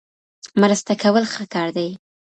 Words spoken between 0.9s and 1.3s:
کول